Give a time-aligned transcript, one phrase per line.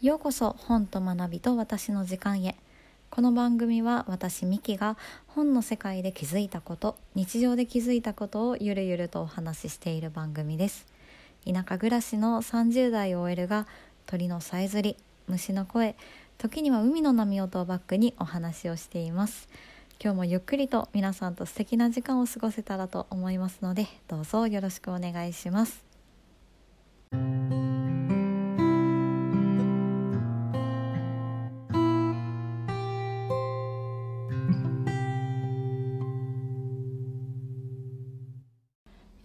[0.00, 2.56] ようこそ本と学びと私の時間へ。
[3.10, 10.86] この番組は私ミキが本の世界で気づいたこと日常で気づいたことをゆるゆるとお話ししている番組です。
[11.44, 13.66] 田舎暮らしの30代 OL が
[14.06, 14.96] 鳥のさえずり
[15.28, 15.94] 虫の声
[16.38, 19.50] 時には海の波音をバックにお話をしています。
[20.02, 25.84] 今日もゆっくりと皆さんと素敵な時間を過ごせたらと思いますのでどうぞよろしくお願いします。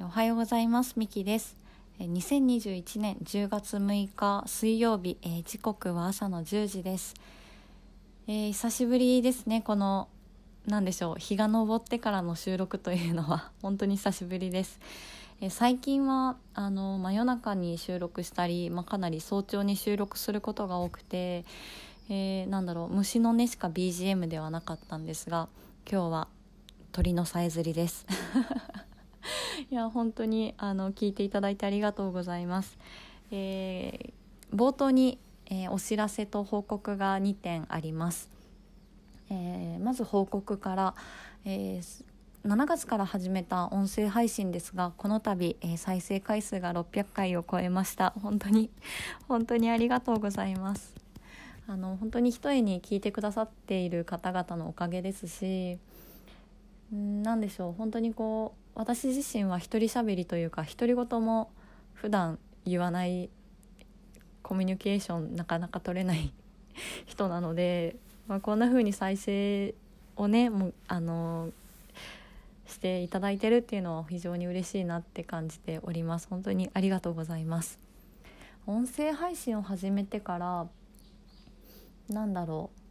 [0.06, 0.94] おはようございます。
[0.98, 1.58] ミキです。
[2.00, 7.16] 2021年10月6日水曜日、えー、時刻は朝の10時です、
[8.28, 9.64] えー、久しぶりですね。
[9.64, 10.08] この
[10.68, 14.80] 何でしょう日が昇ってからの収録というのは 本当に久しぶりです、
[15.42, 21.46] えー、最近はあの真夜中に収録したり、まあ、かなり早朝に収録することが多くて、
[22.10, 25.50] えー、なんだろう虫の音しか BGM ではなかったんですが
[25.92, 26.28] 今日は
[26.92, 28.06] 鳥のさえずりです。
[29.72, 32.78] いや本当にあの聞いていただいてありがとうございます。
[33.32, 38.30] えー、冒頭に、えー、お知らせと報告が2点あります。
[39.30, 40.96] えー、まず報告から、
[41.46, 41.82] え
[42.46, 48.70] 7月から始めた音声配信ですがこの度、え再生回数が600回を超えました本当に
[49.28, 50.94] 本当にありがとうございます
[51.68, 55.80] あの本当に一重に聞いてくださっている方々のおかげですし
[56.96, 57.74] 何でしょう。
[57.74, 61.52] 本当にこう私自身は一人喋りというか独り言も
[61.94, 63.30] 普段言わない
[64.42, 66.34] コミュニケーションなかなか取れない
[67.06, 67.98] 人なので、
[68.28, 69.76] まあ、こんな風に再生
[70.16, 71.52] をねもうあの
[72.66, 76.28] していただいてるっていうのは非常に嬉しいなって感じております。
[76.30, 77.80] 本当にありがとうございます。
[78.68, 80.68] 音声配信を始めてから
[82.10, 82.85] なんだろう、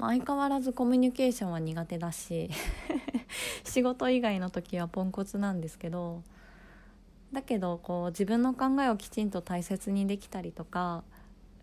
[0.00, 2.48] まあ、相変わらずコミュニケーションは苦手だし
[3.64, 6.22] 仕事以外の時はポンコツなんですけど
[7.34, 11.04] だけどこう自分の考えをきちんと大切にできたりとか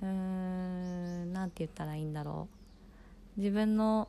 [0.02, 2.48] うーん何て言ったらいいんだろ
[3.36, 3.40] う。
[3.40, 4.08] 自分の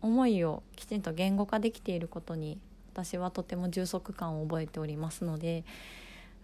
[0.00, 2.58] 思いをきちんと言語化できていることに
[2.92, 5.64] 私はとても充足感を覚えておりますので、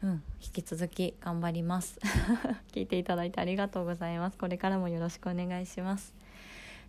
[0.02, 1.98] うん、引き続き頑張ります。
[2.72, 4.38] 聞いていただいてありがとうございます。
[4.38, 6.14] これからもよろしくお願いします。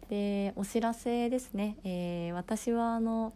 [0.09, 3.33] でお知らせですね、えー、私はあの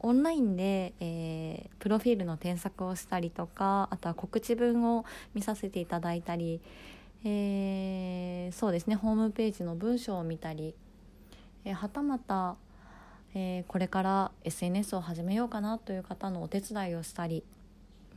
[0.00, 6.60] オンラインで、えー、プロフィールの添削をしたりとかあとは告知文を見させていただいたり、
[7.24, 10.74] えー、そうですねホームページの文章を見たり、
[11.64, 12.56] えー、はたまた、
[13.34, 17.44] え、これから SNS を始めようかなという方のお手伝いをしたり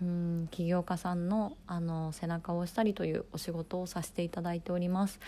[0.01, 5.19] うん起業家さんのあの背中を押したりというお仕事をさせていただいております。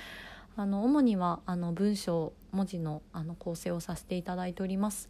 [0.56, 5.10] あの主にはあの文章文字のあの構成をさせていただいております。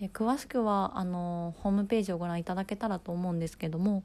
[0.00, 4.02] え詳しくはあのホームページをご覧いただけたらと思うんですけども、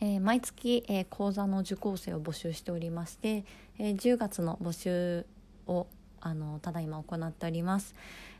[0.00, 3.44] えー、毎月、えー、講座の受講生を募集しておりまして、
[3.78, 5.26] えー、10月の募集
[5.66, 5.86] を
[6.20, 7.94] あのただいま行っております、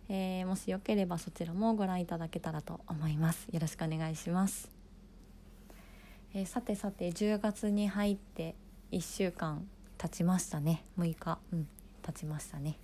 [0.08, 3.46] えもしよければそちらもご覧いただけたらと思います。
[3.52, 4.70] よろしくお願いします、
[6.32, 8.54] えさてさて10月に入って
[8.90, 9.68] 1週間
[10.04, 10.84] 経ちましたね。
[10.98, 11.38] 6日。
[11.50, 11.68] うん。
[12.02, 12.76] 経ちましたね。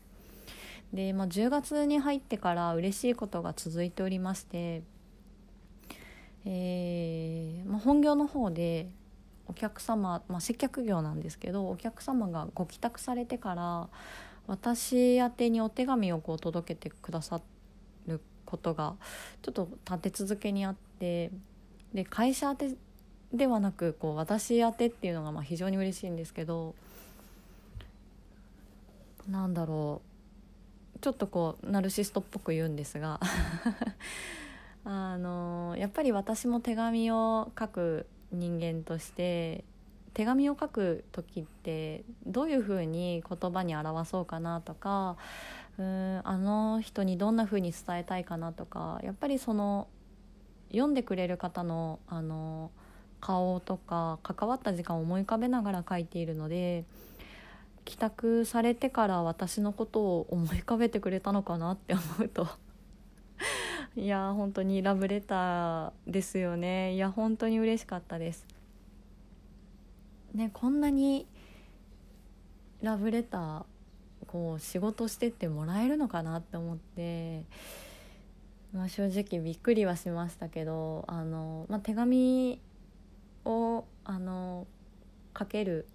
[0.94, 4.82] で、まあ、10月に入ってから嬉しいことが続いておりまして、
[6.47, 8.88] えーまあ、本業の方で
[9.47, 13.88] お客様、まあ、接客業なんですけどお客様がご帰宅されてから
[14.47, 17.42] 私宛てにお手紙をこう届けてくださ
[18.06, 18.94] ることが
[19.42, 21.30] ちょっと立て続けにあって
[21.92, 22.70] で会社宛て
[23.34, 26.75] ではなくこう私宛てっていうのがまあ非常に嬉しいんですけど
[29.28, 30.03] なんだろ
[30.97, 30.98] う。
[31.00, 33.20] ちょっとこうナルシストっぽく言うんですが。
[34.84, 39.64] あのやっぱり私も手紙を書く人間として
[40.14, 45.16] 手紙を書く時ってどういうふうに言葉に表そうかなとか
[45.78, 49.89] うんあの人にどんなふうに伝えたいかなとかやっぱりその
[50.71, 52.71] 読んでくれる方のあの
[53.21, 56.86] 顔とか関わった時間を思い浮かべながら書いているので
[57.91, 62.47] 帰宅されてから私のことを思い浮かべてくれたのかなって思うと。
[63.97, 66.95] いや本当にラブレターですよね。
[66.95, 68.47] いや本当に嬉しかったです。
[70.34, 71.27] ねこんなに
[72.81, 73.65] ラブレター
[74.28, 77.45] こう仕事してってもらえるのかなって思って、
[78.72, 82.60] まあ、正直びっくりはしましたけどあの、まあ、手紙
[83.45, 84.69] をあの
[85.36, 85.89] 書ける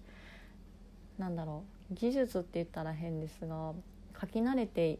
[1.16, 3.72] なんだろう技術って言ったら変ですが
[4.20, 4.98] 書き慣れて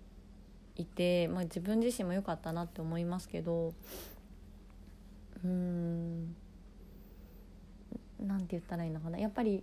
[0.76, 3.72] いて、まあ、自分自身も良かったなって思いますけど
[5.44, 6.34] うーん
[8.20, 9.18] なんて言ったらいいのかな。
[9.18, 9.62] やっぱり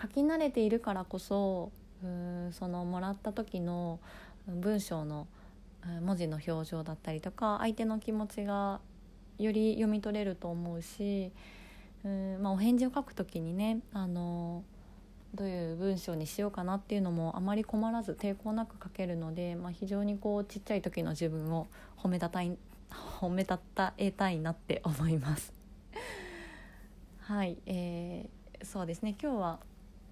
[0.00, 1.70] 書き慣れているからこそ
[2.02, 4.00] うーんそのもらった時の
[4.46, 5.26] 文章の
[6.00, 8.80] 文字の表情だったりとか相手の気持ちが
[9.38, 11.32] より読み取れると思うし
[12.04, 14.64] うん、まあ、お返事を書く時にねあの
[15.34, 22.56] どういう文章にしようかなっていうのもあまり困らず抵抗なく書けるので、まあ、非常にこうちっちゃい時の自分を褒めたたい
[23.20, 25.52] 褒めたたえたいなって思います。
[27.20, 29.60] はい、えー、そうですね今日は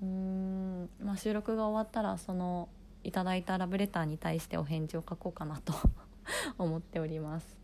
[0.02, 2.70] うん、まあ、収録が終わったらその
[3.04, 5.74] いただいたラブレターに対してお返事を書こうかなと
[6.56, 7.58] 思っております。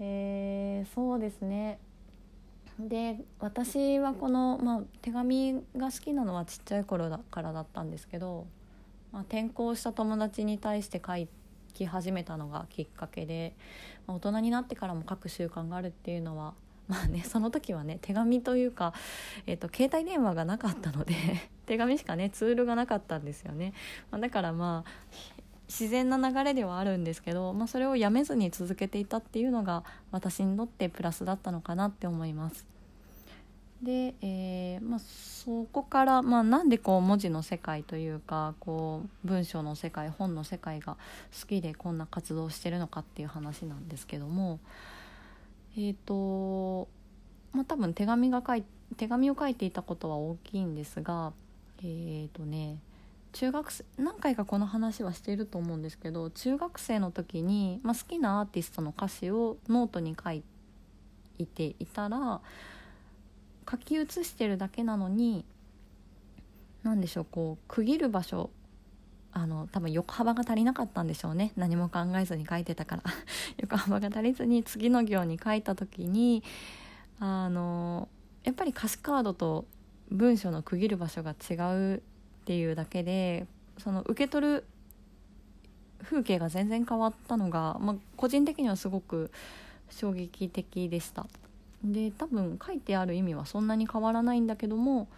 [0.00, 1.80] えー、そうですね
[2.78, 8.46] で私はこの、まあ、手紙が好きなのはちっちゃい頃だからだったんですけど、
[9.12, 11.14] まあ、転校した友達に対して書
[11.74, 13.54] き始めたのがきっかけで、
[14.06, 16.54] まあ、大人になってからも書く習慣があるっていうのは
[16.86, 18.94] まあねその時はね手紙というか、
[19.46, 21.14] えーと、携帯電話がなかったので
[21.66, 23.74] 手紙しかねツールがなかったんですよね、
[24.10, 25.37] まあ、だからまあ
[25.68, 32.66] 自然な流れではあるんですけど、まあ、それをやめずに続けていたっていうのが私にとってプラスだったのかなって思います。
[33.82, 40.96] で、えーまあ、そこから、まあ、なんでこう文字の世界というかこう文章の世界本の世界が
[41.40, 44.58] 好きでこんな活動をしてるのかっていう話なんですけども
[45.76, 46.88] えっ、ー、と、
[47.52, 48.64] まあ、多分手紙が書い
[48.96, 51.32] 手紙を書いていたことは大きいんですが
[51.80, 52.78] えっ、ー、とね
[53.32, 60.42] 中学生何回かこの話はしていると思うんですけど中学生の時に、まあ、好きなアーティストの歌詞をノートに書い
[61.46, 62.40] ていたら
[63.70, 65.44] 書き写してるだけなのに
[66.82, 68.50] 何でしょうこう区切る場所
[69.32, 71.52] あの多分横幅が足りなかったんでしょうね。
[71.56, 73.02] 何も考えずに書いてたから。
[73.58, 76.42] 横幅が足りずに次の行に書いた時に
[77.20, 78.08] あの
[78.42, 79.66] やっぱり歌詞カードと
[80.10, 81.54] 文章の区切る場所が違
[81.96, 82.02] う
[82.48, 83.46] っていうだけで
[83.76, 84.64] その受け取る
[86.02, 89.30] 風景が全然変わったのが、まあ、個人的にはすごく
[89.90, 91.26] 衝撃的でした。
[91.84, 95.08] で多分書いてある意味はそんなに変わらないんだけども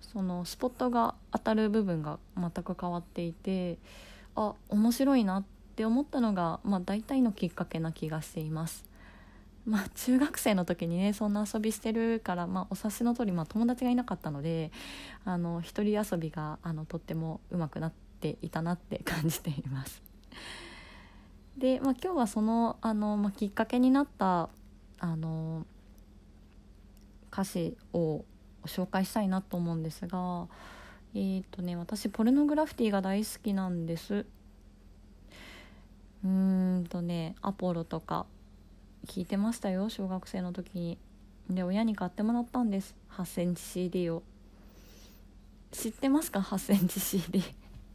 [0.00, 3.78] そのスポットが当たる部分が全く変わっていて
[4.34, 5.44] あ面白いなっ
[5.76, 8.84] て思ったのが、まあ、大体のきっかけな気がしています。
[9.68, 14.72] まあ、中学生の時にねそんな遊びしてるから、まあ、お察しの通り、まあ、友達がいなかったので
[15.26, 20.02] あの一人遊びがあのとっても上手くなっていたなって感じています。
[21.58, 24.48] で、まあ、今日はそのあの、まあ、きっかけになった
[25.00, 25.66] あの
[27.30, 28.24] 歌詞を
[28.64, 30.46] 紹介したいなと思うんですが
[31.14, 34.24] えっ、ー、とね私ポルノグラフィティが大好きなんです
[36.24, 38.24] うーんとねアポロとか
[39.08, 40.98] 聞いてましたよ小学生の時に。
[41.48, 42.94] で親に買ってもらったんです。
[43.10, 44.22] 8センチ CD を。
[45.72, 47.42] 知ってますか？8センチ CD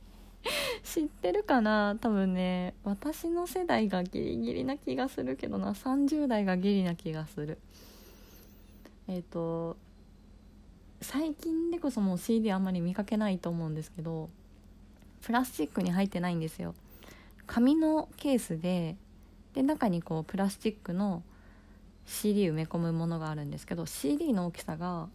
[0.84, 1.96] 知ってるかな？
[2.02, 5.74] 多分ね私の世代がギリギリな気がするけどな。
[5.74, 7.60] 30代がギリな気がする。
[9.08, 9.78] えっ、ー、と
[11.02, 14.30] 最近でこそもう CD あんまり見かけないと思うんですけど
[15.22, 16.74] プラスチックに入ってないんですよ。
[17.46, 18.96] 紙のケースで
[19.54, 21.24] で中にこうプラスチックの
[22.06, 25.08] CD 埋め込むものがあるんですけど CD の大きさが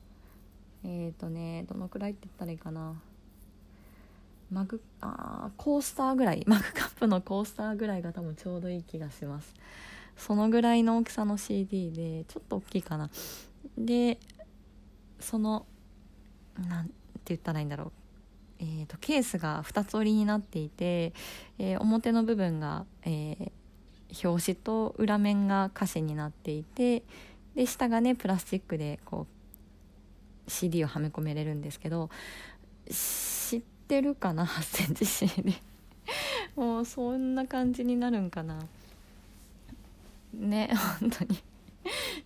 [0.84, 3.00] えっ、ー、とねどのくらいって言ったらいいかな。
[4.50, 6.44] マグあコースターぐらい。
[6.48, 9.54] マグカップのコースターぐらいが多分ちょうどいい気がします。
[10.16, 13.10] そのぐらいの大きさの CD でちょっと大きいかな。
[13.76, 14.18] で
[15.20, 15.66] その
[16.56, 16.94] なんて
[17.26, 17.92] 言ったらいいんだろう。
[18.60, 21.12] えーと、ケースが2つ折りになっていて、
[21.58, 23.52] えー、表の部分が、えー、
[24.24, 27.02] 表紙と裏面が歌詞になっていて
[27.54, 29.26] で下がねプラスチックでこ
[30.46, 32.10] う CD をはめ込めれるんですけど
[32.90, 35.54] 知ってるかな？8センチ CD
[36.56, 38.58] もうそんな感じになるんかな？
[40.34, 41.38] ね 本当に。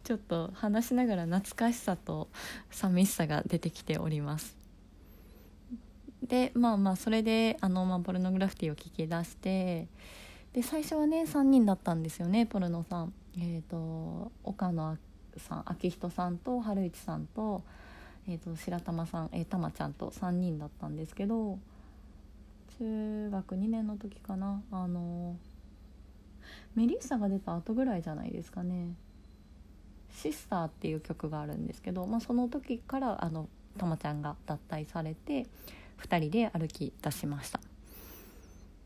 [0.04, 2.28] ちょっと話しながら懐かしさと
[2.70, 4.56] 寂しさが出てきております。
[6.22, 9.86] でまあまあそれであの、まあ、ポルノグラフィティを聞き出して
[10.52, 13.12] で最初はね3人だったんですよねポルノさん。
[13.38, 14.98] え、ー、と岡野
[15.38, 17.62] さん昭仁さんと春市さんと,、
[18.28, 21.58] えーと、白玉さん、えー、玉ちゃんと3人だったんですけど
[22.78, 24.62] 中学2年の時かな。
[24.70, 25.36] あの
[26.74, 28.94] メリッサが出た後ぐらいじゃないですかね
[30.10, 35.46] 「シスター」っていう曲があるんですけど、まあ、その時からあのたまちゃんが脱退されて
[35.98, 37.60] 2人で歩き出しました。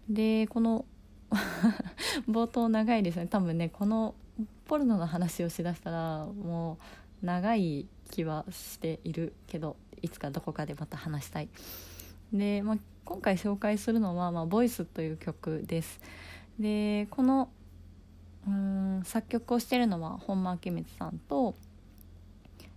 [0.08, 0.84] でこの
[2.28, 3.26] 冒頭長いですね。
[3.26, 4.14] 多分ねこの
[4.66, 6.78] ポルノの話をしだしたらも
[7.22, 11.48] う長い気はしているけどいつかどこかでまた話したい。
[12.32, 16.00] で、まあ、今回紹介するのは「まあ、ボイスという曲です。
[16.58, 17.48] でこの
[18.46, 21.54] うん作曲をしているのは本間明光さんと、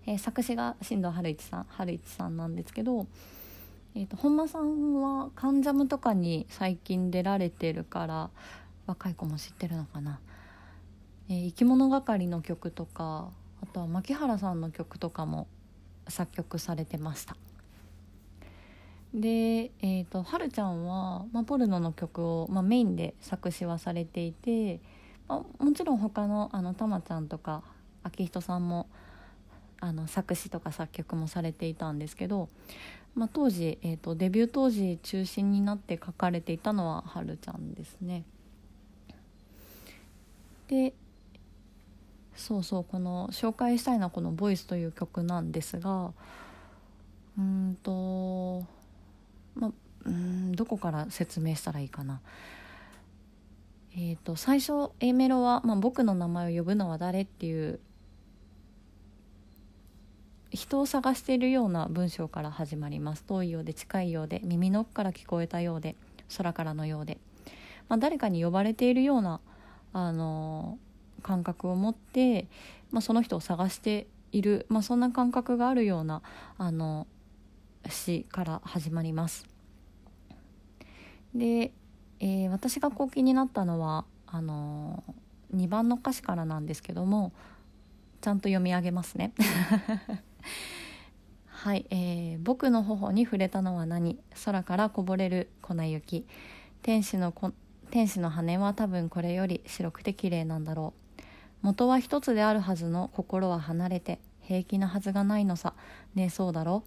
[0.05, 3.05] えー、作詞が新藤春一さん春一さんなんですけど、
[3.95, 8.29] えーと、本間さんは「カンジャム」とかに最近出られてるから
[8.85, 10.19] 若い子も知ってるのかな、
[11.27, 13.29] えー、生き物係の曲とか
[13.61, 15.47] あとは牧原さんの曲とかも
[16.07, 17.35] 作曲されてました。
[19.13, 24.79] で、えーと、はるちゃんは、まあ、ポルノの曲を、まあ、メインで作詞はされていて、
[25.27, 27.63] まあ、もちろん他のあのたまちゃんとか
[28.05, 28.87] 明人さんも
[29.79, 32.49] あの作詞とか作曲もされていたんですけど、
[33.15, 38.23] まあ、当時、えーと、デビュー当時中心になって書かれていたのははるちゃんですね。
[40.67, 40.93] で
[42.35, 46.13] そうそうこの紹介したいのはこの「ボイスという曲なんですが
[47.37, 48.63] うんと
[49.55, 49.73] ま
[50.05, 52.21] うんどこから説明したらいいかな。
[53.91, 57.79] えーと、最初 A メロは、まあ「僕の名前を呼ぶのは誰?」っていう
[60.51, 65.95] 人を探しているような文章から始まります遠いようで近いようで耳の奥から聞こえたようで
[66.37, 67.17] 空からのようで、
[67.87, 69.39] まあ、誰かに呼ばれているような
[69.93, 70.77] あの
[71.21, 72.47] 感覚を持って、
[72.91, 76.21] まあ、その人を探している、まあ、そんな感覚があるような
[76.57, 77.07] あの
[77.87, 79.45] 詩から始まります。
[81.33, 81.71] で、
[82.19, 85.03] えー、私がこう気になったのはあの
[85.55, 87.31] 2番の歌詞からなんですけども
[88.21, 89.33] ちゃんと読み上げますね。
[91.47, 94.19] はい、えー、僕の頬に触れたのは何？
[94.45, 96.25] 空からこぼれる粉雪。
[96.81, 97.33] 天使の
[97.91, 101.21] 天使の羽は多分これより白くて綺麗なんだろう。
[101.61, 105.73] 元は一つであるはずの心は離れて平気なはずがないのさ。
[106.15, 106.83] ねえそうだろ？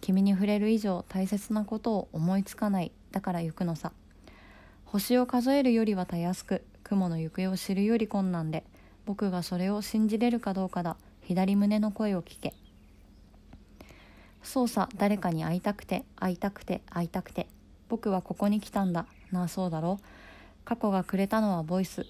[0.00, 2.90] 君に触れる以上大切なことを思いつかない。
[3.12, 3.92] だから行くのさ。
[4.84, 8.64] 星を数えるよりはたやすく雲の行方を知るより困難で。
[9.04, 10.96] 僕がそれを信じれるかどうかだ。
[11.22, 12.54] 左胸の声を聞け。
[14.46, 17.48] そうさ誰かに会いたくて会いたくて会いたくて。
[17.88, 19.06] 僕はここに来たんだ。
[19.30, 20.00] なあそうだろ
[20.64, 22.06] 過去がくれたのはボイス。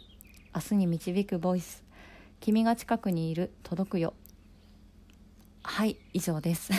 [0.55, 1.85] 明日に導くボイス。
[2.41, 3.53] 君が近くにいる。
[3.63, 4.15] 届くよ。
[5.63, 6.73] はい以上です。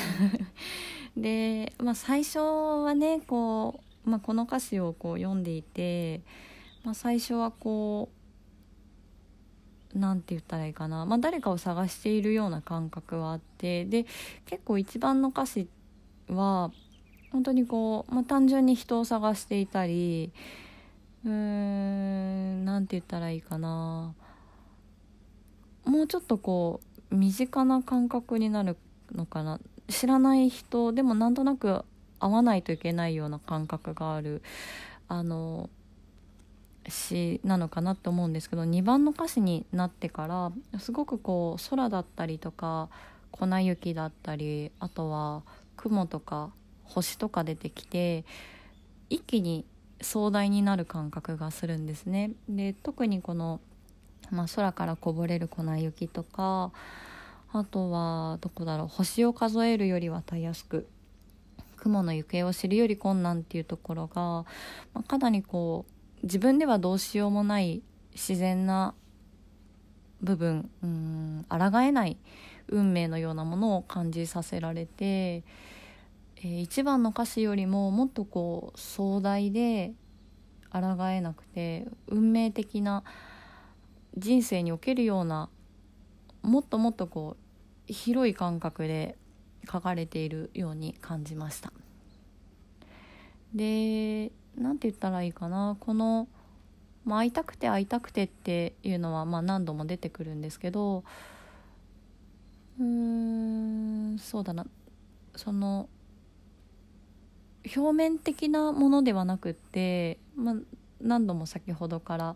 [1.18, 6.22] で、まあ、最初はねこう、まあ、この歌詞をこう読んでいて、
[6.84, 8.17] まあ、最初はこう
[9.98, 13.86] うなんて言ったらいいかな、まあ、誰かを探しているような感覚はあって。
[13.86, 14.06] で
[14.46, 15.68] 結構一番の歌詞
[16.30, 16.72] は
[17.32, 20.32] 本当にこう、まあ、単純に人を探していたり
[21.25, 24.13] うーんなんて言ったらいいかな。
[25.86, 28.77] もうちょっとこう身近な感覚になる
[29.13, 29.60] のかな。
[29.89, 31.86] 知らない人でもなんとなく
[32.20, 34.42] 会わないといけないような感覚がある。
[35.08, 35.70] あの
[36.88, 42.89] 詩なのかなって思うんですけど2番の歌詞になってからすごくこう空だったりとか
[43.32, 45.44] 粉雪だったりあとは
[45.75, 46.51] 雲とか
[46.84, 48.25] 星とか出てきて
[49.10, 49.65] 一気に
[50.01, 52.32] 壮大になる感覚がするんですね。
[52.48, 53.60] で特にこの
[54.32, 56.72] まあ、空からこぼれる粉雪とか
[57.53, 60.88] あとはどこだろう星を数えるよりはたやすく
[61.77, 64.46] 雲の行方を知るより困難っていうところが、ま
[64.96, 65.91] あ、かなりこう
[66.24, 67.82] 自分ではどうしようもない
[68.14, 68.94] 自然な
[70.22, 72.18] 部分うん抗えない
[72.68, 79.94] 運命のようなものを感じさせられて、えー、一番の歌詞よりももっとこう壮大で
[80.72, 83.04] 抗えなくて運命的な
[84.18, 85.50] 人生におけるような
[86.42, 87.38] もっともっとこ
[87.90, 89.18] う広い感覚で
[89.72, 91.72] 書かれているように感じました。
[93.54, 95.78] で何て言ったらいいかな。
[95.80, 96.28] この、
[97.06, 101.04] まあ、会いたくて会いたくてっていうのは、まあ、何度も出てくるんですけど
[102.80, 104.66] うーんそうだな。
[105.36, 105.88] その
[107.76, 110.56] 表面的なものではなくって、まあ、
[111.02, 112.36] 何度も先ほどから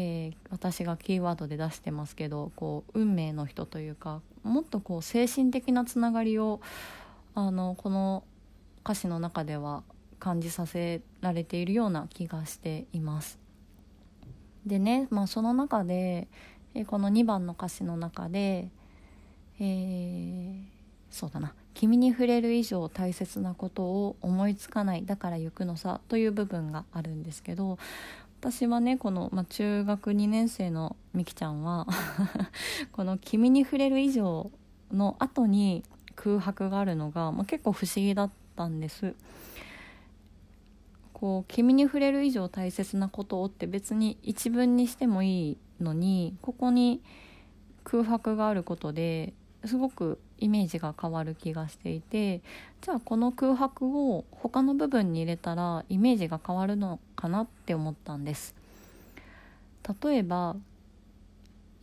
[0.00, 6.60] えー、私がキーワードで出してますけどこう運命の人というかもっとこう精神的なつながりを
[7.34, 8.22] あのこの
[8.84, 9.82] 歌詞の中では
[10.18, 13.38] 感じさせられているような気がしています。
[14.66, 16.28] でね、まあ、その中で、
[16.74, 18.70] え、この2番の歌詞の中で、
[19.60, 20.78] えー、
[21.10, 27.78] そうだな「君に触れる以上大切なことを思いつかないだから行くのさという部分があるんですけど
[28.40, 31.86] 私はねこの、まあ、中学2年生のみきちゃんは
[32.92, 34.50] この「君に触れる以上」
[34.92, 35.82] の後に
[36.14, 39.14] 空白があるのが、まあ、結構不思議だったんです。
[41.20, 47.02] こう「君に触れる以上大切なことを」って別に一文にしてもいいのにここに
[47.84, 49.32] 空白があることで
[49.64, 52.42] すごくイメージが変わる気がしていて
[52.80, 58.54] じゃあこの空白を他の部分に入れたらイメージが変わるのかなって思ったんです。
[60.02, 60.54] 例えば、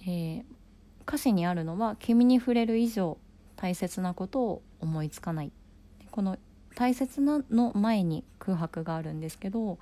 [0.01, 0.43] えー、
[1.07, 3.17] 歌詞にあるのは「君に触れる以上
[3.55, 5.51] 大切なことを思いつかない」
[6.11, 6.37] この
[6.75, 9.79] 大切なの前に空白があるんですけど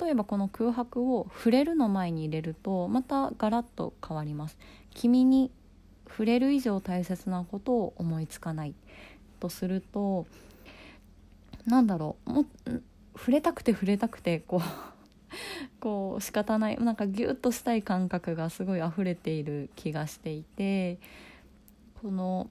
[0.00, 4.58] 例えばこの空白を触れるの前に入れるとまたガラッと変わります。
[4.90, 5.50] 君に
[6.08, 8.74] 触れる以上大切なことを思いつかない。
[9.38, 10.26] とすると
[11.66, 12.44] なんだろうも
[13.16, 14.60] 触れたくて触れたくてこう
[15.80, 16.78] こう仕方ない。
[16.78, 20.98] なんかギュッとしたい感覚がすごい溢れている気がしていて
[22.02, 22.50] この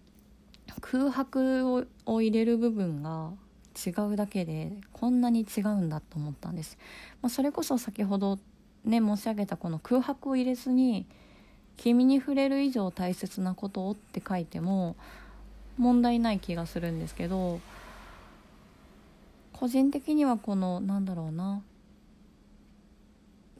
[0.81, 3.31] 空白をを入れる部分が
[3.75, 6.77] 違うだけでこんなに違うんだと思ったんです、
[7.21, 8.39] まあ、それこそ先ほど
[8.85, 11.05] ね申し上げたこの空白を入れずに
[11.77, 14.95] 「君に触れる以上大切なことを」って書いても
[15.77, 17.59] 問題ない気がするんですけど
[19.53, 21.61] 個人的にはこのなんだろうな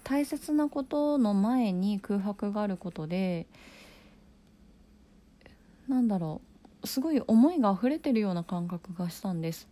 [0.04, 3.48] 大切なことの前に空白があることで
[5.88, 6.42] なんだろ
[6.84, 9.68] うすごい思いが溢れてるような感覚がしたんです。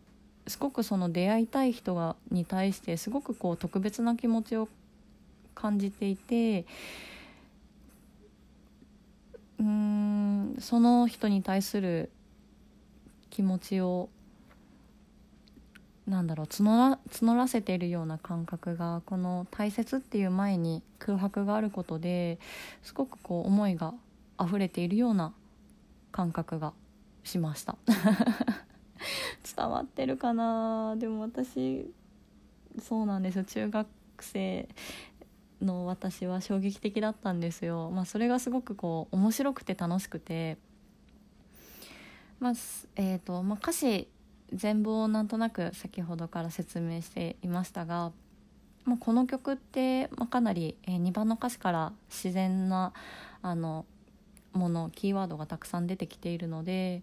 [0.47, 4.67] すごくその出会いたい人がに対してすごくこう特別な気持ちを
[5.55, 6.65] 感じていて
[9.59, 12.09] うんその人に対する
[13.29, 14.09] 気持ちを
[16.07, 22.39] なんだろう募ら募らせているような感覚がこの「大切」っていう前に空白があることで
[22.81, 23.93] すごくこう思いが
[24.41, 25.31] 溢れているような
[26.11, 26.73] 感覚が
[27.23, 27.77] しました。
[29.55, 30.95] 伝わってるかな。
[30.97, 31.91] でも私
[32.81, 33.43] そうなんですよ。
[33.43, 33.87] 中学
[34.19, 34.67] 生
[35.63, 40.57] の私は衝撃的だったんですよ、まあ、それがすごくこう面白くて楽しくて、
[42.39, 42.53] まあ
[42.95, 44.07] えーとまあ、歌詞
[44.51, 48.11] 全貌をなんとなく先ほどから説明していましたが、
[48.85, 52.93] まあ、この曲って、まあ、かなり、えー、2番の歌詞から自然な
[53.41, 53.85] あの
[54.53, 57.01] ものキーワードがたくさん出てきているので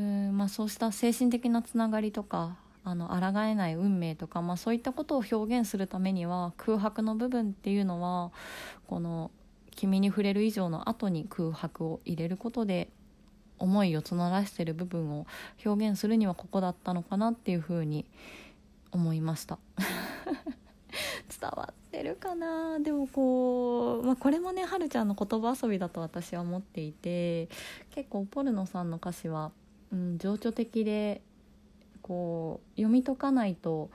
[0.00, 8.32] うんまあ、そうした精神的なつながりとかあの抗えない運命とか、まあ、そういったことを表現するためには空白の部分っていうのは
[8.86, 9.30] この
[9.76, 12.88] 「君に触れる以上」の後に空白を入れることで
[13.58, 15.26] 思いを募らせてる部分を
[15.66, 18.06] 表現するにはここだったのかなっていうふうに
[18.92, 19.58] 思いました。
[21.38, 22.80] 伝わってるかな？
[22.80, 27.50] でもこう、まあ、これもねはるちゃんの言葉遊びだと私は思っていて
[27.90, 29.52] 結構ポルノさんの歌詞は
[29.92, 31.20] うん、情緒的で
[32.02, 33.90] こう読み解かないと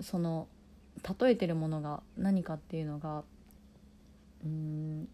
[0.00, 0.46] その
[1.20, 3.22] 例えてるものが何かっていうのが
[4.44, 5.08] うん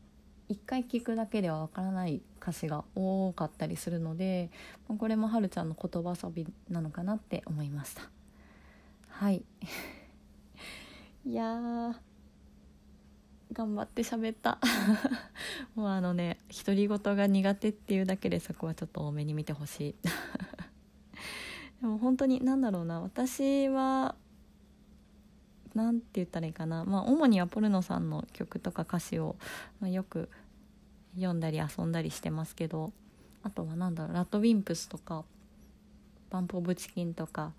[0.48, 4.50] 一回聞くだけではわからない歌詞が多かったりするので
[4.98, 8.02] これもはるちゃんの言葉遊びなのかなって思いました。
[9.08, 9.44] はい。
[11.24, 11.94] いや
[13.52, 14.58] 頑張って喋った。
[15.74, 19.94] もうあのね独り言が苦手っていうだけでそこはちょっと多めに見てほしい。
[21.80, 23.00] でも本当に何だろうな。
[23.00, 24.14] 私は
[25.74, 26.84] 何て言ったらいいかな。
[26.84, 29.36] まあ主にはポルノさんの曲とか歌詞を、
[29.80, 30.28] まあ、よく
[31.14, 32.92] 読んだり遊んだりしてますけど。
[33.42, 34.14] あとは何だろう。
[34.14, 35.24] ラッドウィンプスとか
[36.30, 37.52] バンプ・オブ・チキンとか、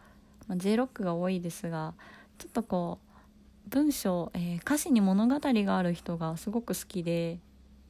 [0.47, 1.93] まあ、J ロックが多いですが
[2.37, 3.12] ちょっとこう
[3.67, 7.39] 文章、えー、歌詞に物語がある人がすごく好きで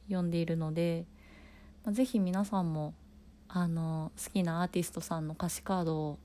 [0.08, 1.04] 読んでいるので、
[1.84, 2.94] まあ、ぜひ皆さんも
[3.48, 6.18] あの好きなアーティストさんの歌詞カードを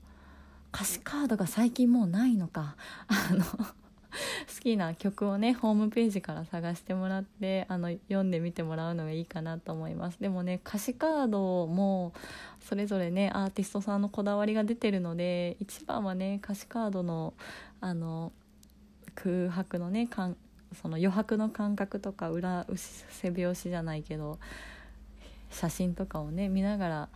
[0.72, 2.76] 歌詞カードが最近もうないのか
[3.08, 10.18] あの 好きな曲をねホームページから探してもらってあの読んでみてもらうのがいいかなと思います。
[10.20, 12.12] でもね歌詞カードも
[12.60, 17.34] それぞれねアーティストさんのこだわりが出てるので一番はね歌詞カードの
[17.80, 18.32] あの
[19.14, 20.36] 空白のねかん
[20.80, 24.38] その余白の感覚とか裏背拍子じゃないけど
[25.50, 27.08] 写真とかをね見ながら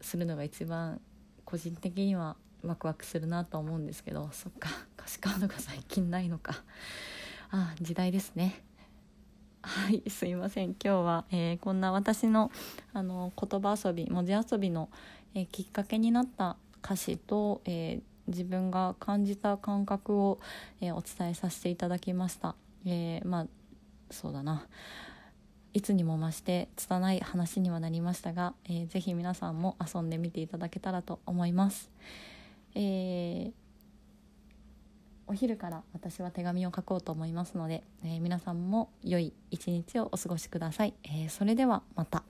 [0.00, 1.00] するのが一番
[1.44, 6.62] 個人的にはワクワクするなと思うんですけどそっか歌詞カードが最近ないのか。
[7.52, 8.62] あ時代ですね。
[9.62, 10.70] はいすいません。
[10.70, 12.52] 今日は、えー、こんな私の
[12.92, 14.88] あの言葉遊び文字遊びの、
[15.34, 18.00] えー、きっかけになった歌詞と、え
[18.30, 20.38] 自分が感じた感覚を、
[20.80, 22.54] えお伝えさせていただきました。
[22.86, 23.46] えまあ
[24.10, 24.66] そうだな
[25.72, 31.90] いつにも増して拙い話にはなりましたが、えー、ぜひ皆さんも遊んでみていただけたらと思います。
[32.74, 33.52] えー、
[35.26, 40.94] お昼から私は手紙を書こうと思いますので、えー、皆さんも良い一日をお過ごしください。
[41.04, 42.24] えそれではまた。